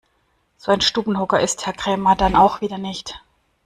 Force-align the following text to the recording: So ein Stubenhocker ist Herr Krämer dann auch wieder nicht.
So 0.57 0.71
ein 0.71 0.81
Stubenhocker 0.81 1.39
ist 1.41 1.67
Herr 1.67 1.73
Krämer 1.73 2.15
dann 2.15 2.35
auch 2.35 2.61
wieder 2.61 2.79
nicht. 2.79 3.21